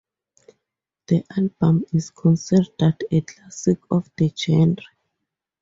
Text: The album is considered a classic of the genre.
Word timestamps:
The 1.05 1.23
album 1.37 1.85
is 1.93 2.09
considered 2.09 3.03
a 3.11 3.21
classic 3.21 3.77
of 3.91 4.09
the 4.17 4.33
genre. 4.35 4.77